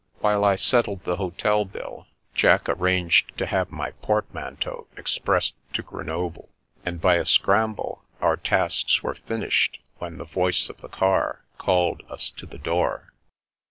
While 0.17 0.43
I 0.43 0.55
settled 0.55 1.03
the 1.03 1.17
hotel 1.17 1.63
bill. 1.63 2.07
Jack 2.33 2.67
arranged 2.67 3.37
to 3.37 3.45
have 3.45 3.69
my 3.71 3.91
portmanteau 4.01 4.87
expressed 4.97 5.53
to 5.75 5.83
Grenoble, 5.83 6.49
and 6.83 6.99
by 6.99 7.17
a 7.17 7.25
scramble 7.27 8.03
our 8.19 8.35
tasks 8.35 9.03
were 9.03 9.13
finished 9.13 9.77
when 9.99 10.17
the 10.17 10.25
voice 10.25 10.69
of 10.69 10.81
the 10.81 10.89
car 10.89 11.43
called 11.59 12.01
us 12.09 12.31
to 12.37 12.47
the 12.47 12.57
door. 12.57 13.13